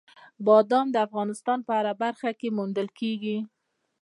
[0.45, 3.37] بادام د افغانستان په هره برخه کې موندل کېږي.